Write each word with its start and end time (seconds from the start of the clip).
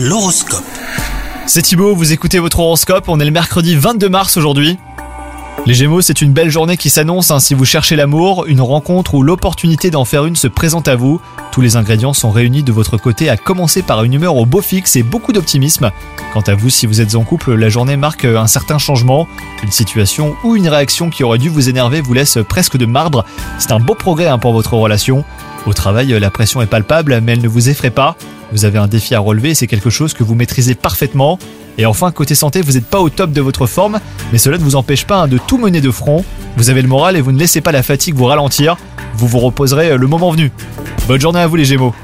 L'horoscope. 0.00 0.62
C'est 1.46 1.62
Thibaut, 1.62 1.92
vous 1.92 2.12
écoutez 2.12 2.38
votre 2.38 2.60
horoscope, 2.60 3.08
on 3.08 3.18
est 3.18 3.24
le 3.24 3.32
mercredi 3.32 3.74
22 3.74 4.08
mars 4.08 4.36
aujourd'hui. 4.36 4.78
Les 5.66 5.74
Gémeaux, 5.74 6.02
c'est 6.02 6.22
une 6.22 6.32
belle 6.32 6.50
journée 6.50 6.76
qui 6.76 6.88
s'annonce 6.88 7.32
hein, 7.32 7.40
si 7.40 7.52
vous 7.52 7.64
cherchez 7.64 7.96
l'amour, 7.96 8.46
une 8.46 8.60
rencontre 8.60 9.14
ou 9.14 9.24
l'opportunité 9.24 9.90
d'en 9.90 10.04
faire 10.04 10.24
une 10.24 10.36
se 10.36 10.46
présente 10.46 10.86
à 10.86 10.94
vous. 10.94 11.20
Tous 11.50 11.62
les 11.62 11.74
ingrédients 11.74 12.12
sont 12.12 12.30
réunis 12.30 12.62
de 12.62 12.70
votre 12.70 12.96
côté, 12.96 13.28
à 13.28 13.36
commencer 13.36 13.82
par 13.82 14.04
une 14.04 14.14
humeur 14.14 14.36
au 14.36 14.46
beau 14.46 14.62
fixe 14.62 14.94
et 14.94 15.02
beaucoup 15.02 15.32
d'optimisme. 15.32 15.90
Quant 16.32 16.42
à 16.42 16.54
vous, 16.54 16.70
si 16.70 16.86
vous 16.86 17.00
êtes 17.00 17.16
en 17.16 17.24
couple, 17.24 17.54
la 17.54 17.68
journée 17.68 17.96
marque 17.96 18.24
un 18.24 18.46
certain 18.46 18.78
changement. 18.78 19.26
Une 19.64 19.72
situation 19.72 20.36
ou 20.44 20.54
une 20.54 20.68
réaction 20.68 21.10
qui 21.10 21.24
aurait 21.24 21.38
dû 21.38 21.48
vous 21.48 21.68
énerver 21.68 22.02
vous 22.02 22.14
laisse 22.14 22.38
presque 22.48 22.76
de 22.76 22.86
marbre. 22.86 23.24
C'est 23.58 23.72
un 23.72 23.80
beau 23.80 23.96
progrès 23.96 24.28
hein, 24.28 24.38
pour 24.38 24.52
votre 24.52 24.74
relation. 24.74 25.24
Au 25.66 25.72
travail, 25.72 26.16
la 26.20 26.30
pression 26.30 26.62
est 26.62 26.66
palpable, 26.66 27.20
mais 27.20 27.32
elle 27.32 27.42
ne 27.42 27.48
vous 27.48 27.68
effraie 27.68 27.90
pas. 27.90 28.16
Vous 28.52 28.64
avez 28.64 28.78
un 28.78 28.88
défi 28.88 29.14
à 29.14 29.20
relever 29.20 29.54
c'est 29.54 29.66
quelque 29.66 29.90
chose 29.90 30.14
que 30.14 30.24
vous 30.24 30.34
maîtrisez 30.34 30.74
parfaitement. 30.74 31.38
Et 31.76 31.86
enfin, 31.86 32.10
côté 32.10 32.34
santé, 32.34 32.60
vous 32.60 32.72
n'êtes 32.72 32.86
pas 32.86 33.00
au 33.00 33.08
top 33.08 33.32
de 33.32 33.40
votre 33.40 33.66
forme, 33.66 34.00
mais 34.32 34.38
cela 34.38 34.58
ne 34.58 34.62
vous 34.62 34.74
empêche 34.74 35.04
pas 35.06 35.22
hein, 35.22 35.28
de 35.28 35.38
tout 35.38 35.58
mener 35.58 35.80
de 35.80 35.90
front. 35.90 36.24
Vous 36.56 36.70
avez 36.70 36.82
le 36.82 36.88
moral 36.88 37.16
et 37.16 37.20
vous 37.20 37.32
ne 37.32 37.38
laissez 37.38 37.60
pas 37.60 37.72
la 37.72 37.82
fatigue 37.82 38.14
vous 38.14 38.24
ralentir. 38.24 38.76
Vous 39.14 39.28
vous 39.28 39.38
reposerez 39.38 39.96
le 39.96 40.06
moment 40.06 40.30
venu. 40.30 40.50
Bonne 41.06 41.20
journée 41.20 41.40
à 41.40 41.46
vous 41.46 41.56
les 41.56 41.64
Gémeaux 41.64 41.94